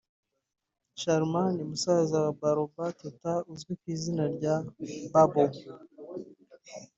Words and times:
Charmant 0.99 1.51
ni 1.55 1.63
musaza 1.69 2.15
wa 2.25 2.31
Barbara 2.39 2.97
Teta 3.01 3.31
uzwi 3.51 3.73
ku 3.79 3.85
izina 3.95 4.23
rya 4.35 4.55
Babo 5.11 5.43